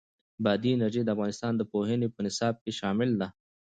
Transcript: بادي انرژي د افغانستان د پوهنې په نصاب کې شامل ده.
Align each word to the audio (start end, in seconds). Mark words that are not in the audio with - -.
بادي 0.43 0.71
انرژي 0.73 1.01
د 1.03 1.09
افغانستان 1.15 1.53
د 1.57 1.61
پوهنې 1.71 2.07
په 2.15 2.19
نصاب 2.25 2.55
کې 2.63 2.71
شامل 2.79 3.09
ده. 3.19 3.27